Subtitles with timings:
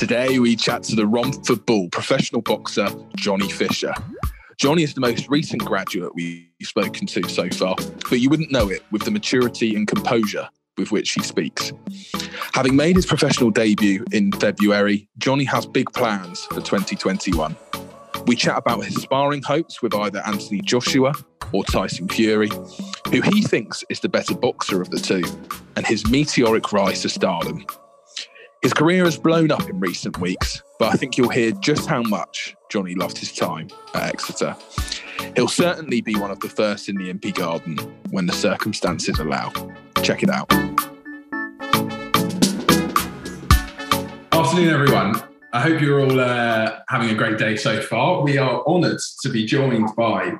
[0.00, 3.92] Today we chat to the Romford Bull professional boxer Johnny Fisher.
[4.56, 7.76] Johnny is the most recent graduate we've spoken to so far,
[8.08, 11.74] but you wouldn't know it with the maturity and composure with which he speaks.
[12.54, 17.54] Having made his professional debut in February, Johnny has big plans for 2021.
[18.26, 21.12] We chat about his sparring hopes with either Anthony Joshua
[21.52, 22.48] or Tyson Fury,
[23.10, 25.24] who he thinks is the better boxer of the two,
[25.76, 27.66] and his meteoric rise to stardom.
[28.62, 32.02] His career has blown up in recent weeks, but I think you'll hear just how
[32.02, 34.54] much Johnny loved his time at Exeter.
[35.34, 37.78] He'll certainly be one of the first in the MP Garden
[38.10, 39.50] when the circumstances allow.
[40.02, 40.52] Check it out.
[44.30, 45.22] Afternoon, everyone.
[45.54, 48.20] I hope you're all uh, having a great day so far.
[48.20, 50.34] We are honoured to be joined by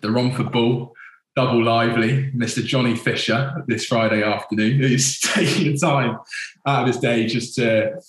[0.00, 0.94] the Romford Bull,
[1.34, 2.64] double lively, Mr.
[2.64, 6.18] Johnny Fisher, this Friday afternoon, who's taking the time
[6.66, 8.00] out of his day just to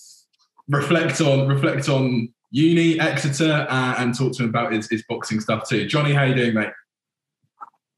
[0.67, 5.39] reflect on reflect on uni, Exeter, uh, and talk to him about his, his boxing
[5.39, 5.87] stuff too.
[5.87, 6.69] Johnny, how you doing, mate?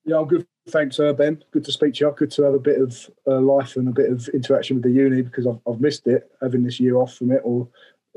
[0.06, 0.46] Yeah, I'm good.
[0.70, 1.44] Thanks, uh, Ben.
[1.52, 2.14] Good to speak to you.
[2.16, 4.92] Good to have a bit of uh, life and a bit of interaction with the
[4.92, 7.68] uni because I've, I've missed it, having this year off from it or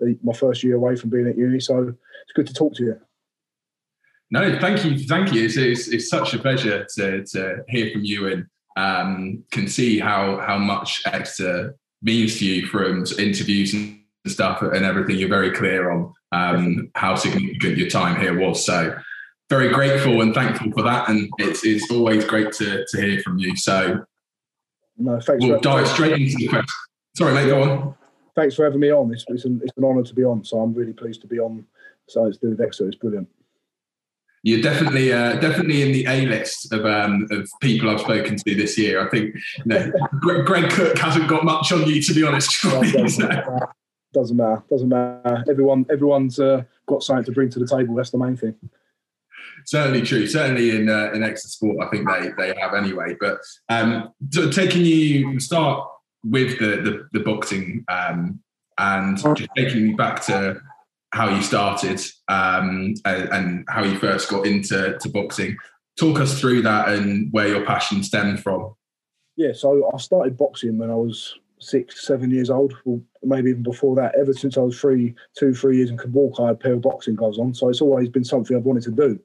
[0.00, 1.61] uh, my first year away from being at uni.
[1.61, 3.00] So it's good to talk to you.
[4.31, 5.45] No, thank you, thank you.
[5.45, 9.98] It's, it's, it's such a pleasure to, to hear from you and um, can see
[9.98, 15.17] how how much Exeter means to you from interviews and stuff and everything.
[15.17, 18.65] You're very clear on um, how significant your time here was.
[18.65, 18.97] So
[19.51, 21.09] very grateful and thankful for that.
[21.09, 23.56] And it's, it's always great to, to hear from you.
[23.56, 24.05] So
[24.97, 26.67] no, thanks we'll dive straight into the question.
[27.17, 27.95] Sorry, mate, go on.
[28.37, 29.12] Thanks for having me on.
[29.12, 30.45] It's, it's, an, it's an honour to be on.
[30.45, 31.67] So I'm really pleased to be on
[32.09, 32.89] Science Do with Exeter.
[32.89, 33.29] It's brilliant.
[34.42, 38.55] You're definitely uh, definitely in the A list of um, of people I've spoken to
[38.55, 39.05] this year.
[39.05, 42.62] I think you know, Greg Cook hasn't got much on you, to be honest.
[42.62, 43.69] doesn't, matter.
[44.12, 44.62] doesn't matter.
[44.70, 45.44] Doesn't matter.
[45.50, 47.94] Everyone everyone's uh, got something to bring to the table.
[47.94, 48.55] That's the main thing.
[49.66, 50.27] Certainly true.
[50.27, 53.16] Certainly in uh, in Exeter Sport, I think they they have anyway.
[53.20, 55.88] But um, so taking you start
[56.25, 58.41] with the the, the boxing um,
[58.78, 60.60] and just taking you back to
[61.12, 65.56] how you started um, and, and, how you first got into to boxing.
[65.98, 68.74] Talk us through that and where your passion stemmed from.
[69.36, 73.62] Yeah, so I started boxing when I was six, seven years old, or maybe even
[73.62, 74.14] before that.
[74.19, 76.74] Ever since I was three, two, three years and could walk, I had a pair
[76.74, 77.54] of boxing gloves on.
[77.54, 79.19] So it's always been something I've wanted to do.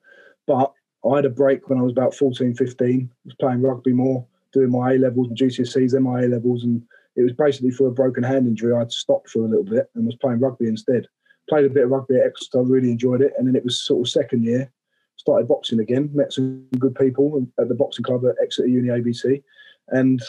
[0.47, 0.71] But
[1.09, 3.09] I had a break when I was about 14, 15.
[3.11, 6.63] I was playing rugby more, doing my A levels and GCSEs, then my A levels.
[6.63, 6.81] And
[7.15, 8.73] it was basically for a broken hand injury.
[8.73, 11.07] I had to stop for a little bit and was playing rugby instead
[11.49, 13.33] played a bit of rugby at Exeter, really enjoyed it.
[13.37, 14.71] And then it was sort of second year,
[15.15, 19.43] started boxing again, met some good people at the boxing club at Exeter Uni ABC.
[19.89, 20.21] And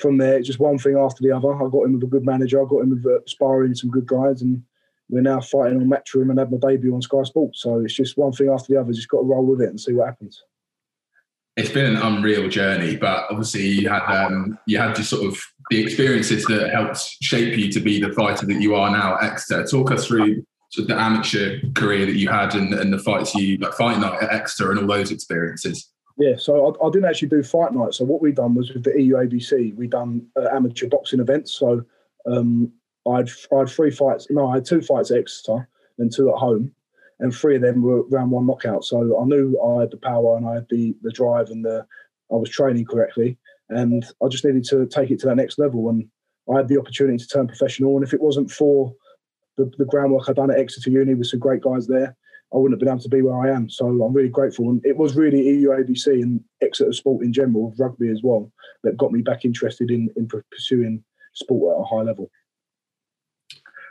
[0.00, 1.54] from there, just one thing after the other.
[1.54, 4.06] I got in with a good manager, I got in with uh, sparring some good
[4.06, 4.62] guys, and
[5.08, 7.62] we're now fighting on Matchroom and had my debut on Sky Sports.
[7.62, 9.80] So it's just one thing after the other, just got to roll with it and
[9.80, 10.42] see what happens
[11.56, 15.38] it's been an unreal journey, but obviously you had um, you had just sort of
[15.72, 19.32] the experiences that helped shape you to be the fighter that you are now at
[19.32, 19.64] Exeter.
[19.64, 20.44] Talk us through
[20.76, 24.32] the amateur career that you had and, and the fights you like fight night at
[24.32, 25.90] Exeter and all those experiences.
[26.18, 27.94] Yeah, so I, I, didn't actually do fight night.
[27.94, 31.52] So what we done was with the EUABC, we done uh, amateur boxing events.
[31.52, 31.82] So
[32.26, 32.70] um,
[33.10, 34.26] I had I had three fights.
[34.28, 35.66] No, I had two fights at Exeter
[35.98, 36.70] and two at home
[37.20, 38.84] and three of them were round one knockout.
[38.84, 41.86] So I knew I had the power and I had the the drive and the
[42.30, 43.38] I was training correctly,
[43.76, 45.88] and I just needed to take it to that next level.
[45.88, 46.08] And
[46.52, 47.96] I had the opportunity to turn professional.
[47.96, 48.92] And if it wasn't for
[49.56, 52.16] the, the groundwork I'd done at Exeter Uni with some great guys there,
[52.52, 53.70] I wouldn't have been able to be where I am.
[53.70, 54.68] So I'm really grateful.
[54.68, 58.50] And it was really EUABC and Exeter sport in general, rugby as well,
[58.82, 62.30] that got me back interested in in pursuing sport at a high level.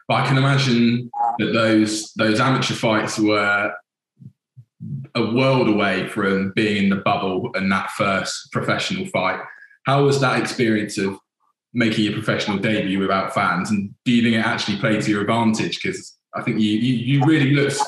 [0.08, 1.10] But I can imagine
[1.40, 3.74] that those those amateur fights were
[5.16, 9.40] a world away from being in the bubble and that first professional fight.
[9.86, 11.18] How was that experience of
[11.74, 13.72] making your professional debut without fans?
[13.72, 15.82] And do you think it actually played to your advantage?
[15.82, 17.80] Because I think you, you, you really looked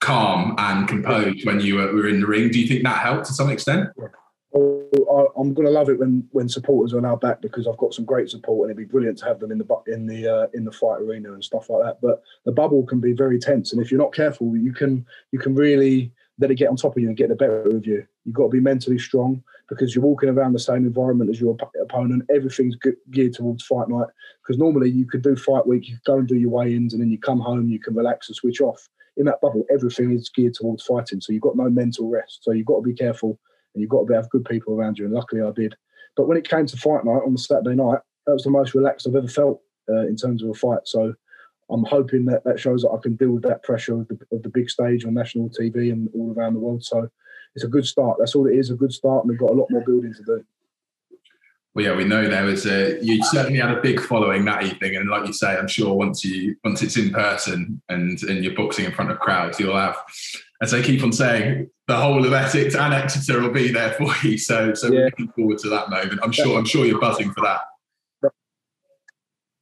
[0.00, 2.50] calm and composed when you were, were in the ring.
[2.50, 3.88] Do you think that helped to some extent?
[4.54, 4.88] Oh,
[5.36, 7.92] I, am going to love it when when supporters are now back because I've got
[7.92, 10.46] some great support and it'd be brilliant to have them in the in the uh,
[10.54, 11.98] in the fight arena and stuff like that.
[12.00, 15.38] But the bubble can be very tense, and if you're not careful, you can you
[15.38, 18.06] can really let it get on top of you and get the better of you.
[18.24, 21.56] You've got to be mentally strong because you're walking around the same environment as your
[21.82, 22.22] opponent.
[22.34, 22.76] Everything's
[23.10, 24.08] geared towards fight night.
[24.42, 27.10] Because normally you could do fight week, you go and do your weigh-ins, and then
[27.10, 28.88] you come home, you can relax and switch off.
[29.16, 32.40] In that bubble, everything is geared towards fighting, so you've got no mental rest.
[32.42, 33.38] So you've got to be careful
[33.74, 35.06] and you've got to have good people around you.
[35.06, 35.74] And luckily, I did.
[36.16, 38.74] But when it came to fight night on the Saturday night, that was the most
[38.74, 40.80] relaxed I've ever felt uh, in terms of a fight.
[40.84, 41.14] So
[41.70, 44.42] I'm hoping that that shows that I can deal with that pressure of the, of
[44.42, 46.84] the big stage on national TV and all around the world.
[46.84, 47.08] So
[47.54, 48.16] it's a good start.
[48.18, 50.22] That's all it is, a good start, and we've got a lot more building to
[50.22, 50.44] do.
[51.74, 54.96] Well, yeah, we know there was a you certainly had a big following that evening,
[54.96, 58.54] and like you say, I'm sure once you once it's in person and and you're
[58.54, 59.96] boxing in front of crowds, you'll have,
[60.62, 64.12] as they keep on saying, the whole of Essex and Exeter will be there for
[64.26, 64.38] you.
[64.38, 64.92] So so yeah.
[64.92, 66.20] we're looking forward to that moment.
[66.22, 67.60] I'm sure I'm sure you're buzzing for that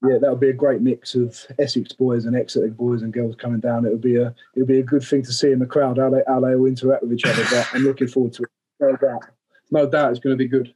[0.02, 3.34] yeah, that would be a great mix of Essex boys and Exeter boys and girls
[3.37, 3.87] coming down.
[3.87, 5.98] It would be a it would be a good thing to see in the crowd
[5.98, 7.44] how they how they all interact with each other.
[7.50, 8.48] But I'm looking forward to it.
[8.78, 9.25] No doubt,
[9.70, 10.75] no doubt, it's going to be good.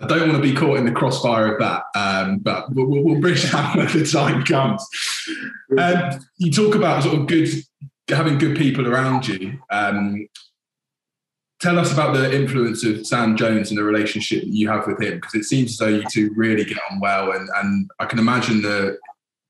[0.00, 3.20] I don't want to be caught in the crossfire of that, um, but we'll, we'll,
[3.20, 4.86] bridge that when the time comes.
[5.76, 7.48] Um, you talk about sort of good
[8.08, 9.58] having good people around you.
[9.70, 10.28] Um,
[11.60, 15.00] tell us about the influence of Sam Jones and the relationship that you have with
[15.00, 18.06] him, because it seems as though you two really get on well, and and I
[18.06, 18.98] can imagine the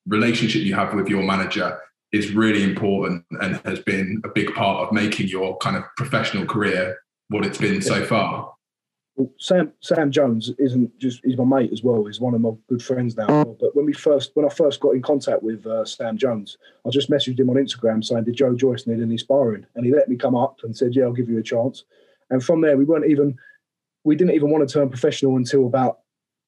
[0.07, 1.79] relationship you have with your manager
[2.13, 6.47] is really important and has been a big part of making your kind of professional
[6.47, 8.55] career what it's been so far.
[9.19, 12.05] Well, Sam Sam Jones isn't just he's my mate as well.
[12.05, 13.43] He's one of my good friends now.
[13.61, 16.57] But when we first when I first got in contact with uh, Sam Jones,
[16.87, 19.93] I just messaged him on Instagram saying, "Did Joe Joyce need any sparring?" And he
[19.93, 21.83] let me come up and said, "Yeah, I'll give you a chance."
[22.31, 23.37] And from there, we weren't even
[24.05, 25.99] we didn't even want to turn professional until about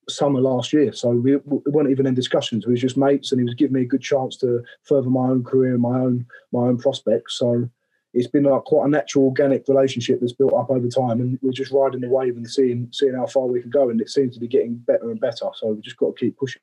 [0.08, 0.92] summer last year.
[0.92, 2.66] So we, we, weren't even in discussions.
[2.66, 5.28] We was just mates, and he was giving me a good chance to further my
[5.28, 7.36] own career and my own my own prospects.
[7.36, 7.68] So
[8.12, 11.52] it's been like quite a natural, organic relationship that's built up over time, and we're
[11.52, 13.90] just riding the wave and seeing seeing how far we can go.
[13.90, 15.46] And it seems to be getting better and better.
[15.54, 16.62] So we've just got to keep pushing.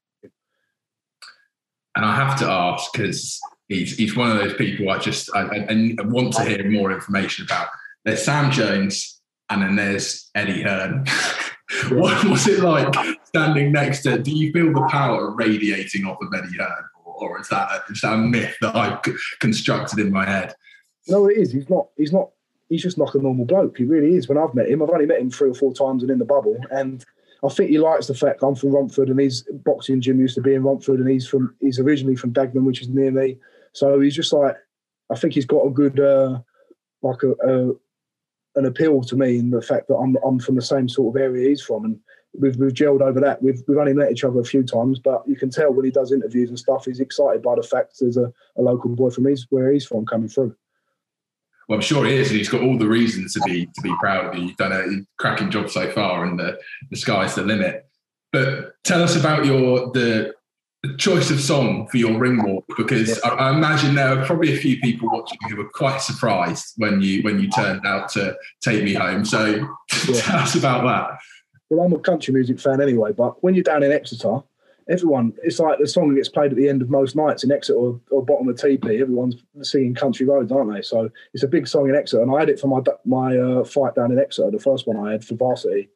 [1.95, 5.41] And I have to ask because he's he's one of those people I just I,
[5.41, 7.69] I, I want to hear more information about.
[8.03, 11.05] There's Sam Jones, and then there's Eddie Hearn.
[11.89, 14.19] what was it like standing next to?
[14.19, 17.93] Do you feel the power radiating off of Eddie Hearn, or, or is that a,
[17.93, 18.99] that a myth that I've
[19.39, 20.53] constructed in my head?
[21.09, 21.51] No, it is.
[21.51, 21.87] He's not.
[21.97, 22.29] He's not.
[22.69, 23.77] He's just like a normal bloke.
[23.77, 24.27] He really is.
[24.27, 26.25] When I've met him, I've only met him three or four times and in the
[26.25, 27.03] bubble, and
[27.43, 30.41] I think he likes the fact I'm from Romford and his boxing gym used to
[30.41, 33.37] be in Romford, and he's from he's originally from Dagenham, which is near me.
[33.73, 34.55] So he's just like
[35.09, 36.39] I think he's got a good uh,
[37.01, 37.73] like a, a
[38.55, 41.21] an appeal to me in the fact that I'm I'm from the same sort of
[41.21, 41.99] area he's from, and
[42.39, 43.41] we've we've gelled over that.
[43.41, 45.91] We've we've only met each other a few times, but you can tell when he
[45.91, 49.25] does interviews and stuff, he's excited by the fact there's a, a local boy from
[49.25, 50.55] his where he's from coming through.
[51.67, 53.93] Well, I'm sure he is, and he's got all the reasons to be to be
[53.99, 54.47] proud of you.
[54.47, 56.57] You've done a cracking job so far, and the,
[56.89, 57.85] the sky's the limit.
[58.31, 60.33] But tell us about your the
[60.83, 64.53] the choice of song for your ring walk because I, I, imagine there are probably
[64.53, 68.35] a few people watching who were quite surprised when you when you turned out to
[68.61, 69.25] take me home.
[69.25, 69.45] So
[70.07, 70.21] yeah.
[70.21, 71.19] tell us about that.
[71.69, 74.41] Well, I'm a country music fan anyway, but when you're down in Exeter,
[74.89, 77.51] everyone it's like the song that gets played at the end of most nights in
[77.51, 79.01] Exeter or, or bottom of TP.
[79.01, 80.81] Everyone's singing Country Roads, aren't they?
[80.81, 83.63] So it's a big song in Exeter, and I had it for my my uh,
[83.63, 85.89] fight down in Exeter, the first one I had for varsity,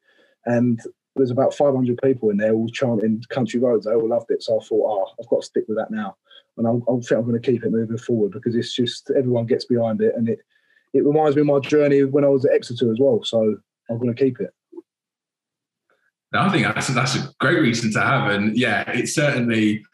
[0.45, 0.79] and
[1.15, 3.85] there's about 500 people in there all chanting country roads.
[3.85, 4.41] They all loved it.
[4.43, 6.15] So I thought, oh, I've got to stick with that now.
[6.57, 9.45] And I, I think I'm going to keep it moving forward because it's just everyone
[9.45, 10.13] gets behind it.
[10.15, 10.39] And it,
[10.93, 13.21] it reminds me of my journey when I was at Exeter as well.
[13.23, 13.57] So
[13.89, 14.53] I'm going to keep it.
[16.33, 18.31] I think that's, that's a great reason to have.
[18.31, 19.85] And yeah, it's certainly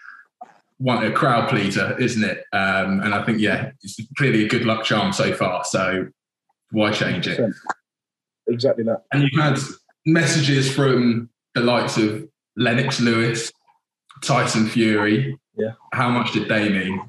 [0.78, 2.44] one a crowd pleaser, isn't it?
[2.54, 5.64] Um, and I think, yeah, it's clearly a good luck charm so far.
[5.66, 6.07] So
[6.71, 7.40] why change it?
[8.47, 9.04] Exactly that.
[9.12, 9.57] And you've had
[10.06, 13.52] messages from the likes of Lennox Lewis,
[14.23, 15.38] Tyson Fury.
[15.57, 15.71] Yeah.
[15.94, 17.02] How much did they mean?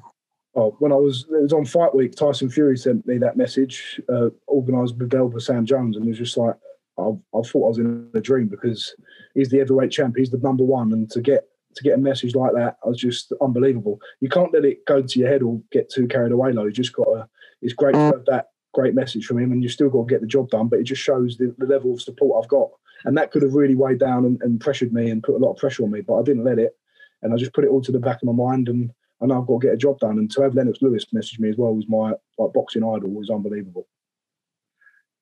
[0.55, 4.01] Oh, when I was it was on Fight Week, Tyson Fury sent me that message,
[4.11, 6.55] uh, organised with Belba Sam Jones, and it was just like
[6.99, 8.95] I, I thought I was in a dream because
[9.33, 12.35] he's the heavyweight champ, he's the number one, and to get to get a message
[12.35, 13.99] like that was just unbelievable.
[14.21, 16.51] You can't let it go to your head or get too carried away.
[16.51, 17.29] Though you just got to.
[17.61, 20.21] It's great to have that great message from him, and you still got to get
[20.21, 20.67] the job done.
[20.67, 22.69] But it just shows the, the level of support I've got
[23.05, 25.51] and that could have really weighed down and, and, pressured me and put a lot
[25.51, 26.01] of pressure on me.
[26.01, 26.75] But I didn't let it,
[27.21, 28.91] and I just put it all to the back of my mind, and
[29.21, 30.17] I know I've got to get a job done.
[30.17, 33.29] And to have Lennox Lewis message me as well was my like boxing idol was
[33.29, 33.87] unbelievable.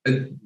[0.08, 0.40] And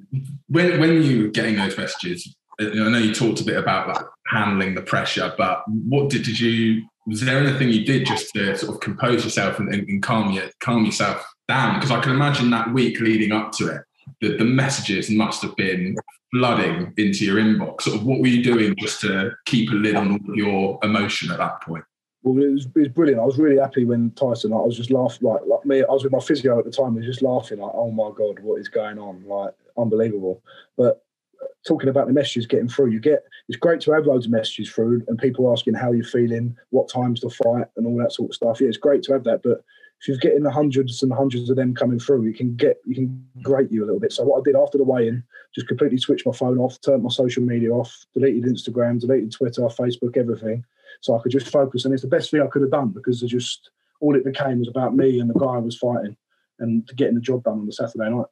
[0.48, 3.88] when when you were getting those messages, uh, I know you talked a bit about
[3.88, 6.82] like handling the pressure, but what did, did you?
[7.06, 10.48] Was there anything you did just to sort of compose yourself and, and calm you,
[10.60, 11.74] calm yourself down?
[11.74, 13.82] Because I can imagine that week leading up to it,
[14.20, 15.96] the, the messages must have been
[16.32, 17.82] flooding into your inbox.
[17.82, 21.38] Sort of what were you doing just to keep a lid on your emotion at
[21.38, 21.84] that point?
[22.22, 23.20] Well, it was, it was brilliant.
[23.20, 24.52] I was really happy when Tyson.
[24.52, 25.82] Like, I was just laughing, like like me.
[25.82, 26.92] I was with my physio at the time.
[26.92, 30.40] I was just laughing, like, "Oh my god, what is going on?" Like unbelievable.
[30.76, 31.02] But
[31.42, 32.90] uh, talking about the messages getting through.
[32.90, 36.04] You get it's great to have loads of messages through and people asking how you're
[36.04, 38.60] feeling, what time's the fight, and all that sort of stuff.
[38.60, 39.64] Yeah, it's great to have that, but
[40.02, 43.24] if you're getting hundreds and hundreds of them coming through, you can get you can
[43.40, 44.12] grate you a little bit.
[44.12, 45.22] So what I did after the weigh-in,
[45.54, 49.62] just completely switched my phone off, turned my social media off, deleted Instagram, deleted Twitter,
[49.62, 50.64] Facebook, everything,
[51.02, 51.84] so I could just focus.
[51.84, 54.68] And it's the best thing I could have done because just all it became was
[54.68, 56.16] about me and the guy I was fighting
[56.58, 58.26] and getting the job done on the Saturday night.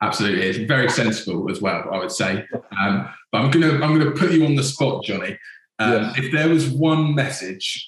[0.00, 1.84] Absolutely, it's very sensible as well.
[1.92, 2.46] I would say,
[2.80, 5.36] um, but I'm gonna I'm gonna put you on the spot, Johnny.
[5.80, 6.18] Um, yes.
[6.18, 7.84] If there was one message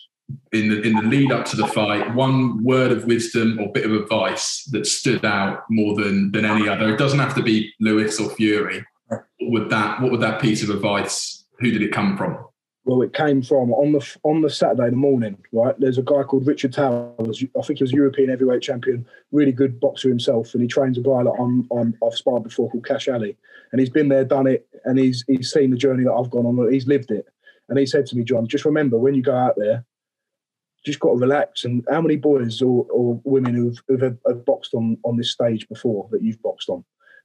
[0.53, 3.85] in the in the lead up to the fight, one word of wisdom or bit
[3.87, 7.73] of advice that stood out more than than any other, it doesn't have to be
[7.79, 8.85] Lewis or Fury.
[9.09, 11.47] What would that what would that piece of advice?
[11.61, 12.45] Who did it come from?
[12.87, 15.79] Well, it came from on the on the Saturday the morning, right?
[15.79, 17.45] There's a guy called Richard Towers.
[17.57, 21.03] I think he was European heavyweight champion, really good boxer himself, and he trains a
[21.03, 23.37] guy that I'm, I'm I've sparred before called Kash Ali,
[23.73, 26.47] and he's been there, done it, and he's he's seen the journey that I've gone
[26.47, 26.73] on.
[26.73, 27.27] He's lived it,
[27.69, 29.85] and he said to me, John, just remember when you go out there,
[30.85, 31.67] just got to relax.
[31.67, 35.69] And how many boys or, or women who've, who've have boxed on on this stage
[35.69, 36.83] before that you've boxed on?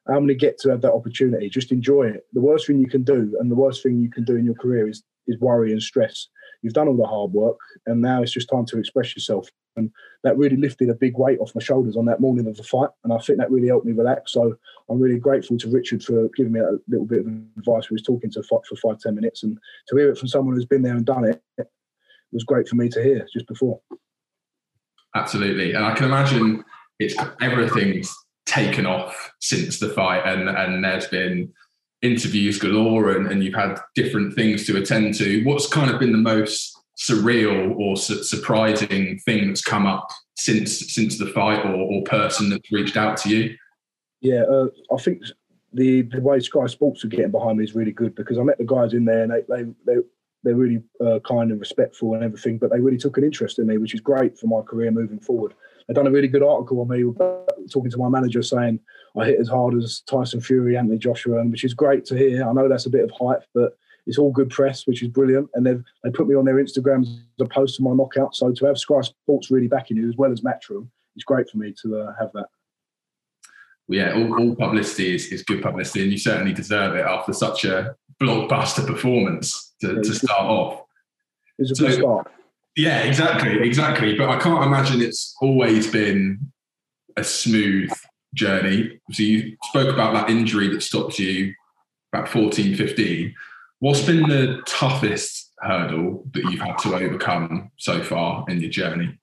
[0.08, 1.50] How many get to have that opportunity?
[1.50, 2.26] Just enjoy it.
[2.34, 4.54] The worst thing you can do, and the worst thing you can do in your
[4.54, 6.28] career is is worry and stress.
[6.62, 9.50] You've done all the hard work, and now it's just time to express yourself.
[9.78, 9.92] And
[10.24, 12.90] that really lifted a big weight off my shoulders on that morning of the fight,
[13.04, 14.32] and I think that really helped me relax.
[14.32, 14.56] So
[14.90, 17.28] I'm really grateful to Richard for giving me a little bit of
[17.58, 17.90] advice.
[17.90, 19.58] We was talking to fight for five ten minutes, and
[19.90, 21.68] to hear it from someone who's been there and done it, it
[22.32, 23.80] was great for me to hear just before.
[25.14, 26.64] Absolutely, and I can imagine
[27.00, 28.14] it's everything's
[28.46, 31.54] taken off since the fight, and and there's been
[32.06, 35.44] interviews galore and, and you've had different things to attend to.
[35.44, 40.94] What's kind of been the most surreal or su- surprising thing that's come up since
[40.94, 43.56] since the fight or, or person that's reached out to you?
[44.22, 45.24] Yeah, uh, I think
[45.74, 48.58] the the way Sky Sports are getting behind me is really good because I met
[48.58, 50.02] the guys in there and they they, they
[50.44, 53.66] they're really uh, kind and respectful and everything, but they really took an interest in
[53.66, 55.56] me, which is great for my career moving forward.
[55.88, 57.04] They've done a really good article on me,
[57.72, 58.80] talking to my manager, saying
[59.18, 62.48] I hit as hard as Tyson Fury, Anthony Joshua, and which is great to hear.
[62.48, 63.78] I know that's a bit of hype, but
[64.08, 65.50] it's all good press, which is brilliant.
[65.54, 68.36] And they've they put me on their Instagram as a post to my knockout.
[68.36, 71.58] So to have Sky Sports really backing you as well as Matchroom, it's great for
[71.58, 72.48] me to uh, have that.
[73.88, 77.34] Well, yeah, all, all publicity is, is good publicity, and you certainly deserve it after
[77.34, 80.82] such a blockbuster performance to, yeah, to start off.
[81.60, 82.32] It's a so, good start.
[82.76, 84.18] Yeah, exactly, exactly.
[84.18, 86.52] But I can't imagine it's always been
[87.16, 87.92] a smooth
[88.34, 89.00] journey.
[89.12, 91.54] So you spoke about that injury that stopped you
[92.14, 93.34] about 14, 15.
[93.80, 99.18] What's been the toughest hurdle that you've had to overcome so far in your journey?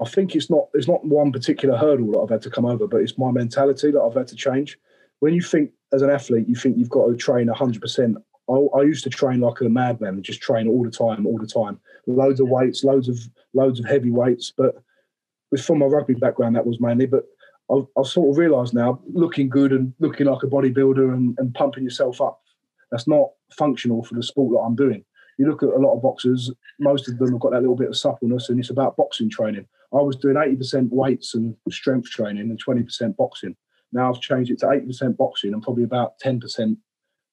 [0.00, 2.86] I think it's not there's not one particular hurdle that I've had to come over,
[2.86, 4.78] but it's my mentality that I've had to change.
[5.20, 8.16] When you think as an athlete, you think you've got to train 100%.
[8.48, 11.46] I, I used to train like a madman, just train all the time, all the
[11.46, 13.18] time, loads of weights, loads of
[13.54, 14.52] loads of heavy weights.
[14.56, 14.76] But
[15.50, 17.06] with from my rugby background, that was mainly.
[17.06, 17.24] But
[17.70, 21.54] I've, I've sort of realised now, looking good and looking like a bodybuilder and, and
[21.54, 22.40] pumping yourself up,
[22.90, 25.04] that's not functional for the sport that I'm doing.
[25.38, 27.88] You look at a lot of boxers; most of them have got that little bit
[27.88, 29.66] of suppleness, and it's about boxing training.
[29.92, 33.56] I was doing 80% weights and strength training and 20% boxing.
[33.92, 36.76] Now I've changed it to 80% boxing and probably about 10%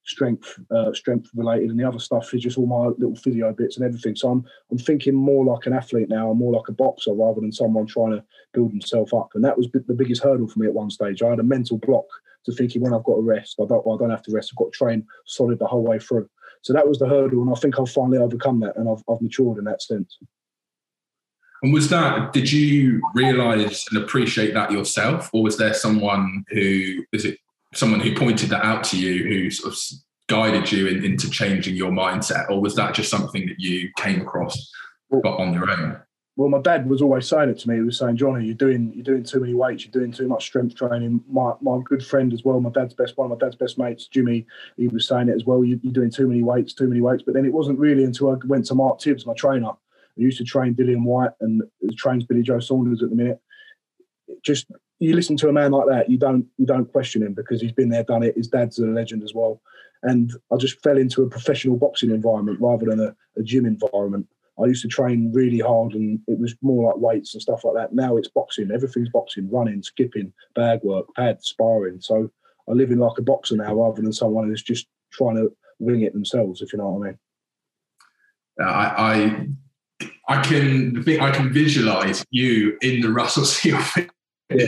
[0.05, 3.77] strength uh, strength related, and the other stuff is just all my little physio bits
[3.77, 4.15] and everything.
[4.15, 7.41] So I'm I'm thinking more like an athlete now, I'm more like a boxer rather
[7.41, 9.29] than someone trying to build himself up.
[9.36, 11.22] And that was the biggest hurdle for me at one stage.
[11.22, 12.05] I had a mental block
[12.45, 14.51] to thinking when I've got to rest, I don't I don't have to rest.
[14.51, 16.29] I've got to train solid the whole way through.
[16.62, 19.22] So that was the hurdle, and I think I've finally overcome that, and I've I've
[19.22, 20.17] matured in that sense.
[21.63, 25.29] And was that, did you realize and appreciate that yourself?
[25.31, 27.38] Or was there someone who, is it
[27.74, 29.80] someone who pointed that out to you who sort of
[30.27, 32.50] guided you in, into changing your mindset?
[32.50, 34.72] Or was that just something that you came across
[35.10, 36.00] well, on your own?
[36.36, 37.75] Well, my dad was always saying it to me.
[37.75, 39.86] He was saying, Johnny, you're doing you're doing too many weights.
[39.86, 41.24] You're doing too much strength training.
[41.30, 44.08] My my good friend as well, my dad's best one of my dad's best mates,
[44.08, 45.63] Jimmy, he was saying it as well.
[45.63, 47.24] You, you're doing too many weights, too many weights.
[47.24, 49.74] But then it wasn't really until I went to Mark Tibbs, my trainer,
[50.18, 51.63] I used to train Dillian Whyte and
[51.96, 53.42] trains Billy Joe Saunders at the minute.
[54.43, 54.67] Just
[55.00, 57.71] you listen to a man like that, you don't you don't question him because he's
[57.71, 58.35] been there, done it.
[58.35, 59.62] His dad's a legend as well.
[60.03, 64.27] And I just fell into a professional boxing environment rather than a, a gym environment.
[64.62, 67.75] I used to train really hard and it was more like weights and stuff like
[67.75, 67.93] that.
[67.93, 68.69] Now it's boxing.
[68.69, 72.01] Everything's boxing, running, skipping, bag work, pad, sparring.
[72.01, 72.29] So
[72.69, 76.01] I live in like a boxer now rather than someone who's just trying to wing
[76.01, 77.19] it themselves, if you know what I mean.
[78.59, 79.47] I,
[80.27, 83.79] I I can I can visualize you in the Russell Seal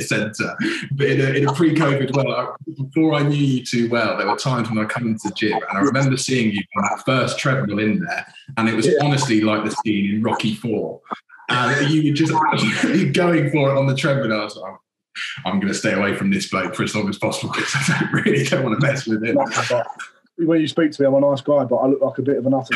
[0.01, 0.55] centre.
[0.91, 4.35] But in a, in a pre-COVID world, before I knew you too well, there were
[4.35, 7.39] times when I come into the gym and I remember seeing you on that first
[7.39, 8.25] treadmill in there,
[8.57, 8.93] and it was yeah.
[9.03, 11.01] honestly like the scene in Rocky Four.
[11.49, 12.31] And you were just
[13.13, 14.39] going for it on the treadmill.
[14.39, 14.73] I was like,
[15.45, 17.99] I'm going to stay away from this bloke for as long as possible because I
[17.99, 19.37] don't really don't want to mess with him.
[20.37, 22.37] When you speak to me, I'm a nice guy, but I look like a bit
[22.37, 22.75] of an utter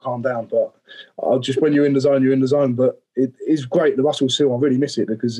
[0.00, 0.46] calm down.
[0.46, 0.74] But
[1.22, 2.74] I just when you're in the zone, you're in the zone.
[2.74, 3.96] But it is great.
[3.96, 5.38] The Russell Seal, I really miss it because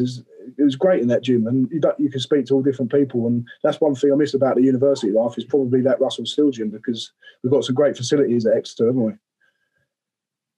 [0.59, 3.26] it was great in that gym, and you, you can speak to all different people.
[3.26, 6.50] And that's one thing I miss about the university life is probably that Russell Seal
[6.50, 9.12] gym because we've got some great facilities at Exeter, haven't we?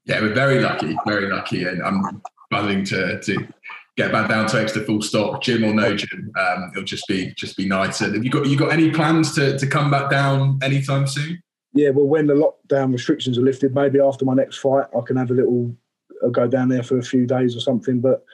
[0.06, 3.48] Yeah, we're very lucky, very lucky, and I'm buzzing to to
[3.96, 6.32] get back down to Exeter full stop, gym or no gym.
[6.38, 8.00] Um, it'll just be just be nice.
[8.00, 11.42] And have you got you got any plans to to come back down anytime soon?
[11.74, 15.16] Yeah, well, when the lockdown restrictions are lifted, maybe after my next fight, I can
[15.16, 15.76] have a little
[16.22, 18.00] I'll go down there for a few days or something.
[18.00, 18.24] But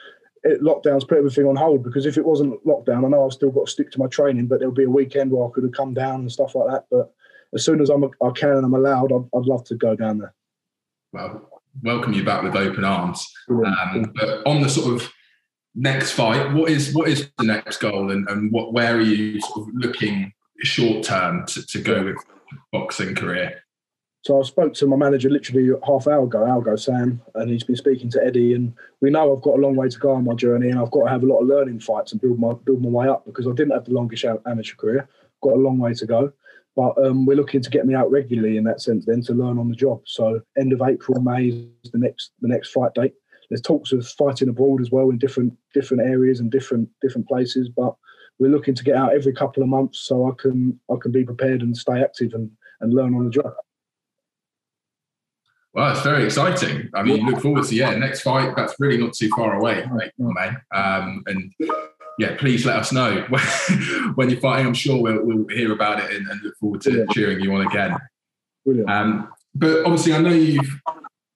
[0.43, 3.51] it, lockdowns put everything on hold because if it wasn't lockdown, I know I've still
[3.51, 5.73] got to stick to my training, but there'll be a weekend where I could have
[5.73, 6.85] come down and stuff like that.
[6.89, 7.13] But
[7.53, 10.19] as soon as I'm I can and I'm allowed, I'd, I'd love to go down
[10.19, 10.33] there.
[11.13, 13.27] Well, welcome you back with open arms.
[13.49, 15.11] Um, but on the sort of
[15.75, 19.41] next fight, what is what is the next goal, and, and what where are you
[19.41, 20.31] sort of looking
[20.63, 22.17] short term to, to go with
[22.71, 23.63] boxing career?
[24.23, 27.75] So I spoke to my manager literally half hour ago, Algo Sam, and he's been
[27.75, 28.53] speaking to Eddie.
[28.53, 30.91] And we know I've got a long way to go on my journey, and I've
[30.91, 33.25] got to have a lot of learning fights and build my build my way up
[33.25, 35.09] because I didn't have the longest amateur career.
[35.41, 36.31] Got a long way to go,
[36.75, 39.57] but um, we're looking to get me out regularly in that sense, then to learn
[39.57, 40.01] on the job.
[40.05, 41.47] So end of April, May
[41.83, 43.13] is the next the next fight date.
[43.49, 47.69] There's talks of fighting abroad as well in different different areas and different different places,
[47.69, 47.95] but
[48.41, 51.23] we're looking to get out every couple of months so I can I can be
[51.23, 52.49] prepared and stay active and,
[52.81, 53.53] and learn on the job.
[55.73, 56.89] Well, it's very exciting.
[56.95, 58.55] I mean, look forward to yeah next fight.
[58.57, 60.11] That's really not too far away, mate.
[60.17, 60.59] man.
[60.73, 61.53] Um, and
[62.17, 63.21] yeah, please let us know
[64.15, 64.65] when you're fighting.
[64.65, 67.67] I'm sure we'll, we'll hear about it and, and, look forward to cheering you on
[67.67, 67.95] again.
[68.87, 70.81] Um, but obviously, I know you've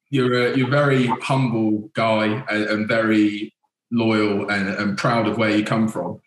[0.10, 3.54] you're a you're a very humble guy and, and very
[3.92, 6.20] loyal and, and proud of where you come from.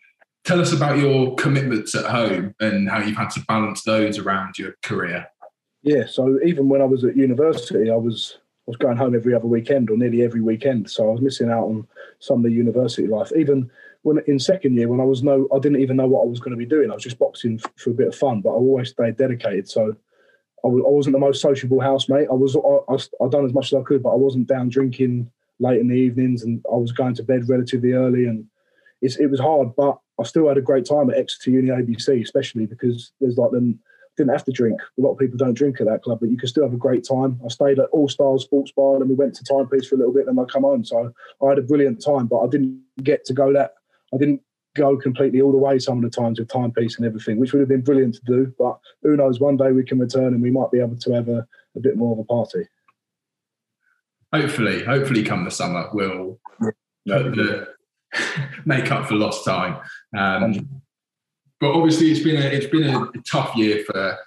[0.49, 4.57] Tell us about your commitments at home and how you've had to balance those around
[4.57, 5.27] your career.
[5.83, 9.35] Yeah, so even when I was at university, I was I was going home every
[9.35, 10.89] other weekend or nearly every weekend.
[10.89, 13.31] So I was missing out on some of the university life.
[13.37, 13.69] Even
[14.01, 16.39] when in second year, when I was no, I didn't even know what I was
[16.39, 16.89] going to be doing.
[16.89, 19.69] I was just boxing for a bit of fun, but I always stayed dedicated.
[19.69, 19.95] So
[20.63, 22.27] I w- I wasn't the most sociable housemate.
[22.27, 24.69] I was I, I, I done as much as I could, but I wasn't down
[24.69, 28.25] drinking late in the evenings, and I was going to bed relatively early.
[28.25, 28.47] And
[29.01, 32.65] it was hard, but I still had a great time at Exeter Uni ABC, especially
[32.65, 33.77] because there's like the
[34.19, 34.79] didn't have to drink.
[34.81, 36.77] A lot of people don't drink at that club, but you can still have a
[36.77, 37.39] great time.
[37.43, 40.13] I stayed at All Stars Sports Bar and we went to Timepiece for a little
[40.13, 40.83] bit, and then I come home.
[40.83, 43.75] So I had a brilliant time, but I didn't get to go that.
[44.13, 44.41] I didn't
[44.75, 47.59] go completely all the way some of the times with Timepiece and everything, which would
[47.59, 48.53] have been brilliant to do.
[48.59, 49.39] But who knows?
[49.39, 51.97] One day we can return and we might be able to have a, a bit
[51.97, 52.67] more of a party.
[54.33, 56.39] Hopefully, hopefully, come the summer, we'll
[57.05, 57.19] yeah.
[57.19, 57.67] the,
[58.65, 59.77] make up for lost time.
[60.17, 60.81] Um,
[61.59, 64.17] but obviously it's been a it's been a tough year for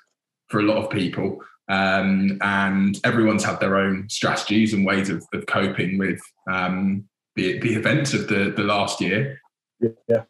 [0.48, 5.24] for a lot of people, um, and everyone's had their own strategies and ways of,
[5.32, 7.04] of coping with um,
[7.36, 9.40] the the events of the the last year.
[9.80, 10.24] Yeah.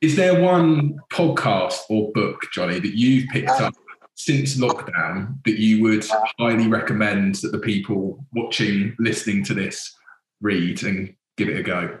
[0.00, 3.74] Is there one podcast or book, Johnny, that you've picked up
[4.14, 6.06] since lockdown that you would
[6.38, 9.96] highly recommend that the people watching, listening to this
[10.40, 11.98] read and give it a go?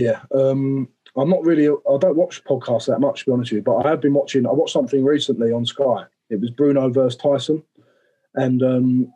[0.00, 1.68] Yeah, um, I'm not really.
[1.68, 3.62] I don't watch podcasts that much, to be honest with you.
[3.62, 4.46] But I have been watching.
[4.46, 6.04] I watched something recently on Sky.
[6.30, 7.62] It was Bruno versus Tyson,
[8.34, 9.12] and um,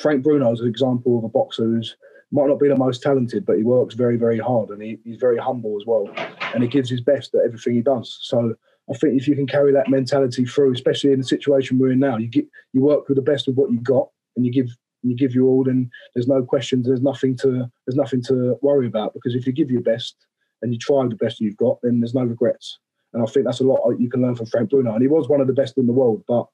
[0.00, 1.94] Frank Bruno is an example of a boxer who's
[2.30, 5.18] might not be the most talented, but he works very, very hard, and he, he's
[5.18, 6.08] very humble as well,
[6.54, 8.18] and he gives his best at everything he does.
[8.22, 8.54] So
[8.90, 11.98] I think if you can carry that mentality through, especially in the situation we're in
[11.98, 14.74] now, you get you work with the best of what you got, and you give
[15.02, 18.86] you give your all, then there's no questions, there's nothing to there's nothing to worry
[18.86, 20.16] about because if you give your best
[20.62, 22.78] and you try the best you've got, then there's no regrets.
[23.12, 24.92] And I think that's a lot you can learn from Frank Bruno.
[24.92, 26.46] And he was one of the best in the world, but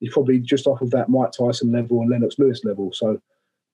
[0.00, 2.92] he's probably just off of that Mike Tyson level and Lennox Lewis level.
[2.92, 3.20] So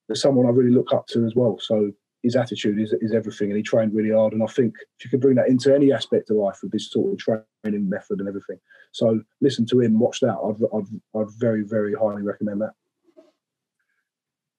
[0.07, 1.57] there's someone I really look up to as well.
[1.61, 1.91] So
[2.23, 4.33] his attitude is, is everything, and he trained really hard.
[4.33, 6.89] And I think if you can bring that into any aspect of life with this
[6.89, 8.59] sort of training method and everything,
[8.91, 10.35] so listen to him, watch that.
[10.35, 12.71] I'd, I'd, I'd very, very highly recommend that.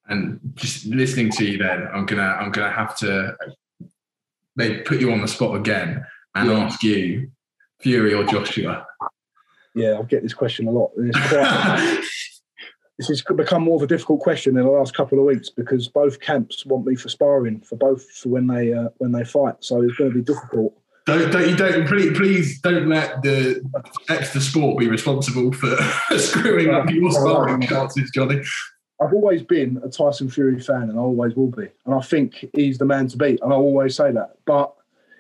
[0.07, 3.37] And just listening to you, then I'm gonna I'm gonna have to
[4.57, 6.59] they put you on the spot again and yeah.
[6.59, 7.31] ask you,
[7.81, 8.87] Fury or Joshua?
[9.75, 10.93] Yeah, I'll get this question a lot.
[12.99, 15.89] This has become more of a difficult question in the last couple of weeks because
[15.89, 19.57] both camps want me for sparring for both for when they uh, when they fight.
[19.61, 20.79] So it's going to be difficult.
[21.05, 23.61] Don't, don't you don't please, please don't let the
[24.09, 25.77] extra sport be responsible for
[26.19, 28.41] screwing up your sparring chances, Johnny.
[29.01, 31.69] I've always been a Tyson Fury fan, and I always will be.
[31.85, 34.37] And I think he's the man to beat, and I always say that.
[34.47, 34.73] But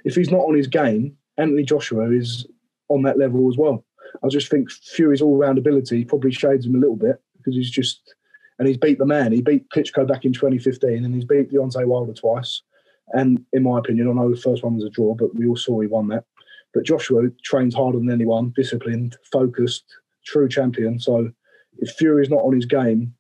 [0.05, 2.47] if he's not on his game, Anthony Joshua is
[2.89, 3.85] on that level as well.
[4.23, 8.15] I just think Fury's all-round ability probably shades him a little bit because he's just
[8.59, 9.33] and he's beat the man.
[9.33, 12.63] He beat Klitschko back in 2015, and he's beat Deontay Wilder twice.
[13.09, 15.57] And in my opinion, I know the first one was a draw, but we all
[15.57, 16.25] saw he won that.
[16.73, 19.85] But Joshua trains harder than anyone, disciplined, focused,
[20.25, 20.99] true champion.
[20.99, 21.31] So
[21.79, 23.15] if Fury's not on his game,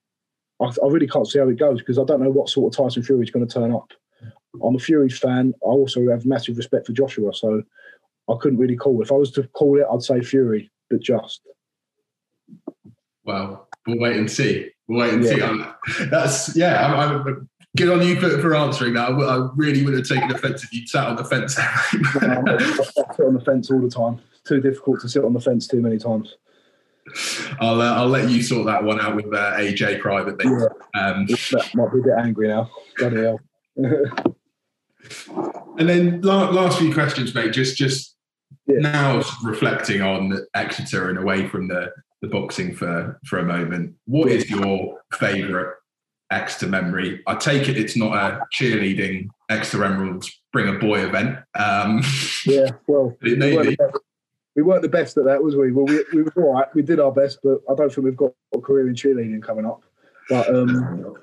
[0.61, 2.77] I, I really can't see how it goes because I don't know what sort of
[2.77, 3.93] Tyson Fury is going to turn up.
[4.62, 5.53] I'm a Fury fan.
[5.62, 7.62] I also have massive respect for Joshua, so
[8.29, 9.03] I couldn't really call.
[9.03, 11.40] If I was to call it, I'd say Fury, but just.
[13.25, 14.71] Well, we'll wait and see.
[14.87, 15.73] We'll wait and yeah.
[15.87, 16.05] see.
[16.07, 16.87] That's yeah.
[16.87, 19.11] I'm, I'm, good on you for, for answering that.
[19.11, 21.59] I, I, really would have taken offence if you sat on the fence.
[22.23, 24.21] no, I sit on the fence all the time.
[24.33, 26.37] It's too difficult to sit on the fence too many times.
[27.61, 30.45] I'll uh, I'll let you sort that one out with uh, AJ privately.
[30.47, 30.67] Yeah.
[31.01, 31.27] Um,
[31.75, 32.71] might be a bit angry now.
[32.97, 33.40] Bloody hell.
[35.79, 37.53] and then last few questions, mate.
[37.53, 38.17] Just just
[38.67, 38.79] yeah.
[38.79, 43.95] now reflecting on Exeter and away from the the boxing for for a moment.
[44.07, 45.75] What is your favourite
[46.31, 47.23] Exeter memory?
[47.27, 51.38] I take it it's not a cheerleading Exeter Emeralds bring a boy event.
[51.59, 52.03] Um,
[52.47, 53.77] yeah, well, it may be
[54.57, 55.73] we weren't the best at that, was we?
[55.73, 56.75] Well, we, we were all right.
[56.75, 59.67] We did our best, but I don't think we've got a career in cheerleading coming
[59.67, 59.83] up.
[60.29, 61.17] But um,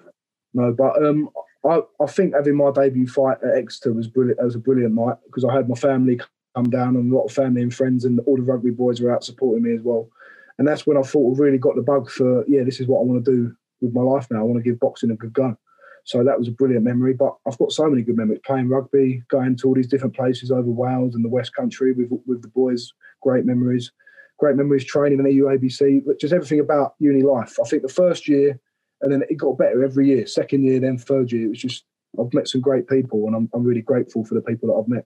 [0.53, 1.29] no, but um,
[1.65, 4.39] I, I think having my debut fight at Exeter was brilliant.
[4.39, 6.19] It was a brilliant night because I had my family
[6.55, 9.13] come down and a lot of family and friends, and all the rugby boys were
[9.13, 10.09] out supporting me as well.
[10.57, 12.99] And that's when I thought I really got the bug for yeah, this is what
[12.99, 14.39] I want to do with my life now.
[14.39, 15.57] I want to give boxing a good go.
[16.03, 17.13] So that was a brilliant memory.
[17.13, 20.51] But I've got so many good memories playing rugby, going to all these different places
[20.51, 22.91] over Wales and the West Country with with the boys.
[23.21, 23.91] Great memories.
[24.39, 27.57] Great memories training in the UABC, but just everything about uni life.
[27.63, 28.59] I think the first year,
[29.01, 30.25] and then it got better every year.
[30.25, 31.85] Second year, then third year, it was just
[32.19, 34.87] I've met some great people, and I'm I'm really grateful for the people that I've
[34.87, 35.05] met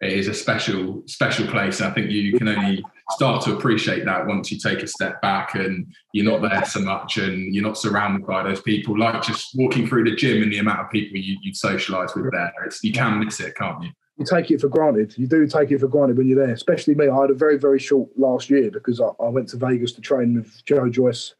[0.00, 1.80] it is a special special place.
[1.80, 5.54] I think you can only start to appreciate that once you take a step back
[5.54, 8.98] and you're not there so much and you're not surrounded by those people.
[8.98, 12.32] Like just walking through the gym and the amount of people you, you socialise with
[12.32, 13.90] there, it's, you can miss it, can't you?
[14.16, 15.16] You take it for granted.
[15.18, 16.54] You do take it for granted when you're there.
[16.54, 17.08] Especially me.
[17.08, 20.00] I had a very very short last year because I, I went to Vegas to
[20.00, 21.34] train with Joe Joyce,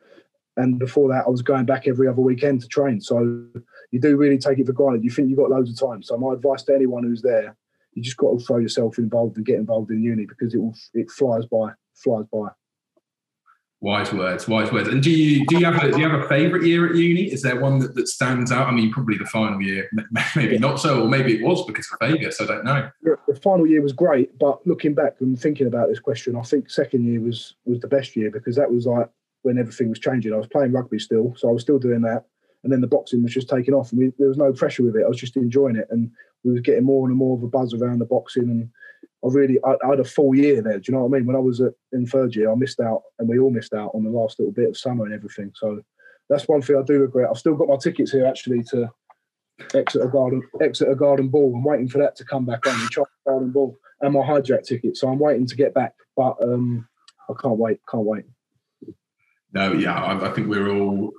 [0.59, 3.01] and before that I was going back every other weekend to train.
[3.01, 3.47] So
[3.91, 5.03] you do really take it for granted.
[5.03, 6.03] You think you've got loads of time.
[6.03, 7.57] So my advice to anyone who's there
[8.01, 10.75] you just got to throw yourself involved and get involved in uni because it will
[10.95, 12.49] it flies by, flies by.
[13.83, 14.89] Wise words, wise words.
[14.89, 17.25] And do you do you have a, do you have a favourite year at uni?
[17.25, 18.69] Is there one that, that stands out?
[18.69, 19.89] I mean, probably the final year,
[20.37, 22.41] maybe not so, or maybe it was because of Vegas.
[22.41, 22.91] I don't know.
[23.03, 26.71] The final year was great, but looking back and thinking about this question, I think
[26.71, 29.09] second year was was the best year because that was like
[29.43, 30.33] when everything was changing.
[30.33, 32.25] I was playing rugby still, so I was still doing that,
[32.63, 34.97] and then the boxing was just taking off, and we, there was no pressure with
[34.97, 35.05] it.
[35.05, 36.11] I was just enjoying it, and
[36.45, 38.71] we was getting more and more of a buzz around the boxing and
[39.25, 40.79] I really I, I, had a full year there.
[40.79, 41.27] Do you know what I mean?
[41.27, 43.91] When I was at, in third year, I missed out, and we all missed out
[43.95, 45.53] on the last little bit of summer and everything.
[45.55, 45.81] So
[46.29, 47.29] that's one thing I do regret.
[47.31, 48.91] I've still got my tickets here actually to
[49.75, 51.55] Exeter Garden Exeter Garden Ball.
[51.55, 54.97] I'm waiting for that to come back on the Garden Ball and my hijack ticket.
[54.97, 56.89] So I'm waiting to get back, but um,
[57.29, 57.81] I can't wait.
[57.91, 58.25] Can't wait.
[59.53, 61.13] No, yeah, I, I think we're all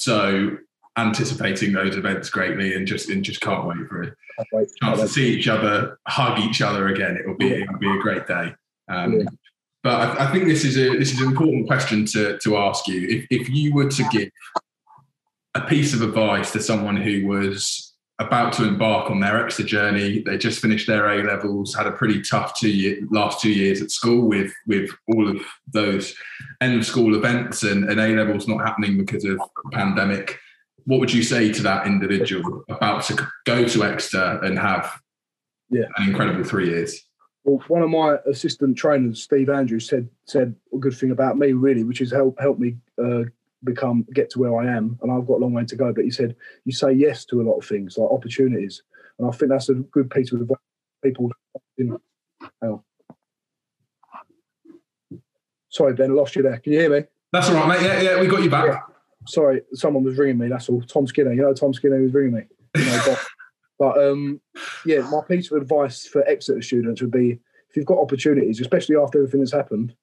[0.00, 0.56] so
[0.96, 4.14] anticipating those events greatly and just and just can't wait for it.
[4.52, 7.16] Wait, chance to see each other, hug each other again.
[7.16, 7.56] It will be yeah.
[7.62, 8.54] it'll be a great day.
[8.88, 9.26] Um, yeah.
[9.82, 12.86] But I, I, think this is a this is an important question to to ask
[12.88, 13.06] you.
[13.08, 14.30] If if you were to give
[15.54, 17.89] a piece of advice to someone who was
[18.20, 21.92] about to embark on their Exeter journey, they just finished their A levels, had a
[21.92, 26.14] pretty tough two year, last two years at school with with all of those
[26.60, 29.40] end of school events and, and A levels not happening because of
[29.72, 30.38] pandemic
[30.84, 35.00] what would you say to that individual about to go to Exeter and have
[35.70, 35.84] yeah.
[35.96, 37.00] an incredible three years?
[37.44, 41.52] Well, one of my assistant trainers, Steve Andrews, said said a good thing about me,
[41.52, 43.22] really, which has helped helped me uh,
[43.64, 45.92] become get to where I am, and I've got a long way to go.
[45.92, 48.82] But you said you say yes to a lot of things, like opportunities,
[49.18, 50.58] and I think that's a good piece of advice.
[51.02, 51.30] People,
[51.78, 51.96] in,
[52.62, 52.82] oh.
[55.70, 56.58] sorry, Ben, I lost you there.
[56.58, 57.06] Can you hear me?
[57.32, 57.86] That's all right, mate.
[57.86, 58.66] Yeah, yeah, we got you back.
[58.66, 58.80] Yeah
[59.26, 60.48] sorry, someone was ringing me.
[60.48, 60.80] That's all.
[60.82, 62.42] Tom Skinner, you know, Tom Skinner was ringing me.
[62.76, 63.26] You know, but,
[63.78, 64.40] but um,
[64.86, 68.96] yeah, my piece of advice for Exeter students would be if you've got opportunities, especially
[68.96, 69.94] after everything that's happened,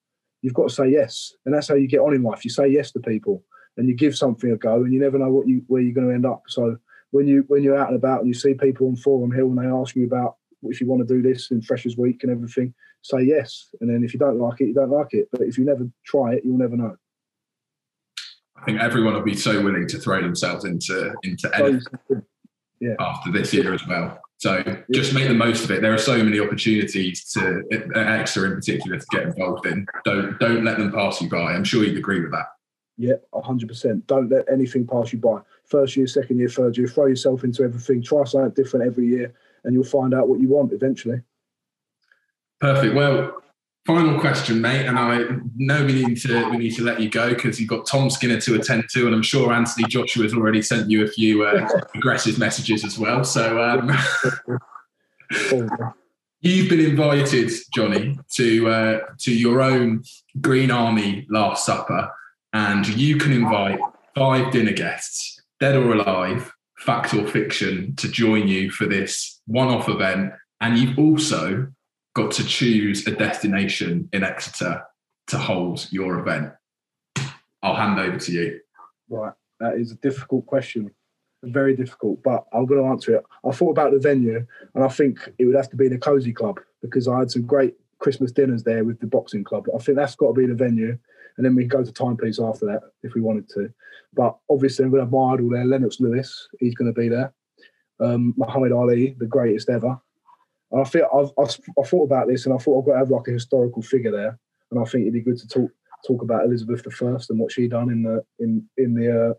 [0.42, 2.44] you've got to say yes, and that's how you get on in life.
[2.44, 3.44] You say yes to people,
[3.78, 6.08] and you give something a go, and you never know what you where you're going
[6.08, 6.44] to end up.
[6.48, 6.78] So
[7.12, 9.58] when you when you're out and about and you see people on Forum Hill and
[9.58, 12.74] they ask you about if you want to do this in Freshers Week and everything,
[13.02, 13.70] say yes.
[13.80, 15.28] And then if you don't like it, you don't like it.
[15.32, 16.96] But if you never try it, you'll never know.
[18.56, 22.24] I think everyone will be so willing to throw themselves into into anything
[22.80, 22.96] yeah.
[23.00, 24.20] after this year as well.
[24.40, 25.82] So just make the most of it.
[25.82, 29.88] There are so many opportunities to at Exeter in particular to get involved in.
[30.06, 31.54] Don't don't let them pass you by.
[31.54, 32.46] I'm sure you'd agree with that.
[32.98, 34.06] Yeah, hundred percent.
[34.06, 35.42] Don't let anything pass you by.
[35.66, 38.02] First year, second year, third year, throw yourself into everything.
[38.04, 41.22] Try something different every year, and you'll find out what you want eventually.
[42.60, 42.96] Perfect.
[42.96, 43.42] Well,
[43.88, 45.24] final question, mate, and I
[45.56, 48.40] know we need to we need to let you go because you've got Tom Skinner
[48.42, 51.68] to attend to, and I'm sure Anthony Joshua has already sent you a few uh,
[51.96, 53.24] aggressive messages as well.
[53.24, 53.62] So.
[53.62, 53.98] Um,
[56.42, 60.04] You've been invited, Johnny, to uh, to your own
[60.40, 62.12] Green Army Last Supper,
[62.54, 63.80] and you can invite
[64.16, 69.90] five dinner guests, dead or alive, fact or fiction, to join you for this one-off
[69.90, 70.32] event.
[70.62, 71.68] And you've also
[72.18, 74.84] got to choose a destination in Exeter
[75.28, 76.52] to hold your event?
[77.62, 78.60] I'll hand over to you.
[79.08, 79.34] Right.
[79.60, 80.90] That is a difficult question.
[81.44, 83.24] Very difficult, but I'm going to answer it.
[83.48, 86.34] I thought about the venue, and I think it would have to be the Cosy
[86.34, 89.68] Club because I had some great Christmas dinners there with the boxing club.
[89.74, 90.98] I think that's got to be the venue,
[91.38, 93.72] and then we can go to Timepiece after that if we wanted to.
[94.14, 96.48] But obviously, I'm going to have my idol there, Lennox Lewis.
[96.60, 97.32] He's going to be there.
[98.00, 100.00] Um, Muhammad Ali, the greatest ever.
[100.72, 103.00] And I feel I've, I've, I thought about this, and I thought I've got to
[103.00, 104.40] have like a historical figure there,
[104.72, 105.72] and I think it'd be good to talk
[106.06, 109.34] talk about Elizabeth I and what she done in the in in the uh,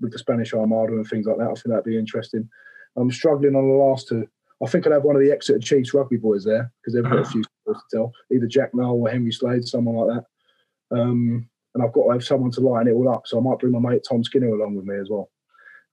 [0.00, 1.44] with the Spanish Armada and things like that.
[1.50, 2.48] I think that'd be interesting.
[2.96, 4.26] I'm struggling on the last two.
[4.62, 7.18] I think I'd have one of the Exeter Chiefs rugby boys there because they've got
[7.18, 8.12] a few stories to tell.
[8.32, 10.96] Either Jack Nowell or Henry Slade, someone like that.
[10.96, 13.26] Um, and I've got to have someone to lighten it all up.
[13.26, 15.30] So I might bring my mate Tom Skinner along with me as well.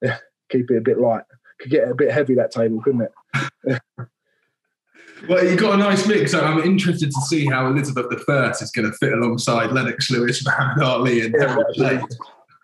[0.02, 0.18] Yeah,
[0.50, 1.24] keep it a bit light.
[1.58, 3.08] Could get a bit heavy that table, couldn't
[3.64, 3.80] it?
[5.28, 6.32] Well, you got a nice mix.
[6.32, 10.44] So I'm interested to see how Elizabeth I is going to fit alongside Lennox Lewis,
[10.46, 12.00] Muhammad Ali, and yeah,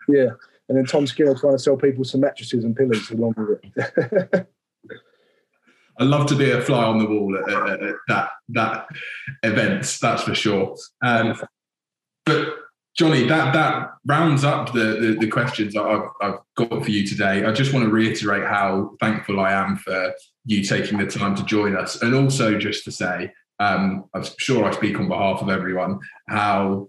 [0.07, 0.29] yeah,
[0.69, 4.47] and then Tom Skinner trying to sell people some mattresses and pillows along with it.
[5.99, 8.87] I'd love to be a fly on the wall at, at, at that that
[9.43, 9.97] event.
[10.01, 10.75] That's for sure.
[11.03, 11.35] Um,
[12.25, 12.49] but
[12.97, 17.45] Johnny, that that rounds up the, the, the questions I've, I've got for you today.
[17.45, 20.13] I just want to reiterate how thankful I am for
[20.45, 24.65] you taking the time to join us, and also just to say, um, I'm sure
[24.65, 26.87] I speak on behalf of everyone, how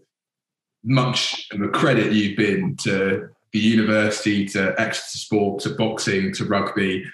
[0.82, 6.44] much of a credit you've been to the university, to Exeter Sport, to boxing, to
[6.46, 7.04] rugby,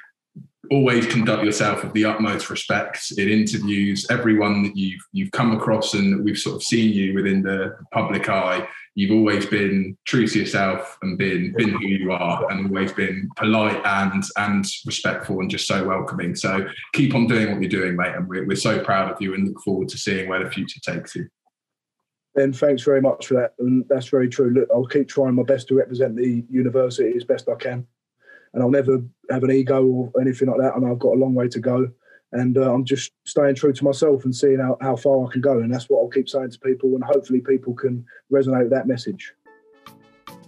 [0.70, 4.06] always conduct yourself with the utmost respect in interviews.
[4.10, 8.28] Everyone that you've you've come across and we've sort of seen you within the public
[8.28, 12.92] eye, you've always been true to yourself and been been who you are, and always
[12.92, 16.34] been polite and and respectful and just so welcoming.
[16.34, 19.34] So keep on doing what you're doing, mate, and we're, we're so proud of you
[19.34, 21.28] and look forward to seeing where the future takes you.
[22.34, 24.50] Ben, thanks very much for that, and that's very true.
[24.50, 27.86] Look, I'll keep trying my best to represent the university as best I can
[28.54, 30.76] and I'll never have an ego or anything like that.
[30.76, 31.88] And I've got a long way to go.
[32.32, 35.40] And uh, I'm just staying true to myself and seeing how, how far I can
[35.40, 35.60] go.
[35.60, 36.94] And that's what I'll keep saying to people.
[36.94, 39.34] And hopefully, people can resonate with that message.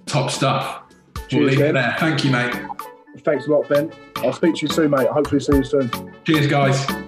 [0.07, 0.83] Top stuff.
[1.29, 1.71] Cheers, we'll leave ben.
[1.71, 1.97] it there.
[1.99, 2.55] Thank you, mate.
[3.19, 3.93] Thanks a lot, Ben.
[4.17, 5.09] I'll speak to you soon, mate.
[5.09, 5.91] Hopefully, see you soon.
[6.25, 7.06] Cheers, guys.